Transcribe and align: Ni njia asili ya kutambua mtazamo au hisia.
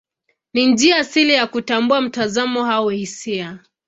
Ni 0.53 0.67
njia 0.67 0.97
asili 0.97 1.33
ya 1.33 1.47
kutambua 1.47 2.01
mtazamo 2.01 2.65
au 2.67 2.89
hisia. 2.89 3.59